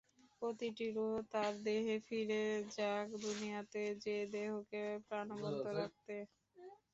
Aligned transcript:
প্রতিটি 0.41 0.85
রূহ 0.95 1.13
তার 1.31 1.53
দেহে 1.65 1.97
ফিরে 2.07 2.43
যাক 2.75 3.07
দুনিয়াতে 3.23 3.83
যে 4.03 4.17
দেহকে 4.33 4.77
প্রাণবন্ত 5.07 5.63
রাখতে। 5.79 6.15